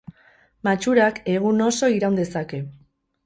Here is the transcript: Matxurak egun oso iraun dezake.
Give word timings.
Matxurak 0.67 1.19
egun 1.35 1.61
oso 1.67 1.91
iraun 1.99 2.17
dezake. 2.21 2.63